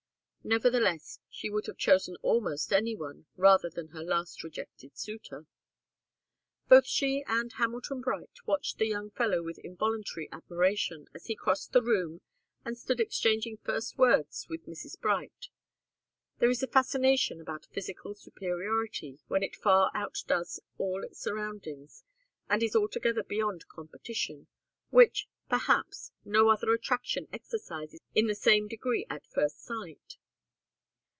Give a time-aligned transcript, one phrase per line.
[0.43, 5.45] Nevertheless, she would have chosen almost any one rather than her last rejected suitor.
[6.67, 11.73] Both she and Hamilton Bright watched the young fellow with involuntary admiration as he crossed
[11.73, 12.21] the room
[12.65, 14.99] and stood exchanging first words with Mrs.
[14.99, 15.49] Bright.
[16.39, 22.03] There is a fascination about physical superiority when it far outdoes all its surroundings
[22.49, 24.47] and is altogether beyond competition
[24.89, 30.17] which, perhaps, no other attraction exercises in the same degree at first sight.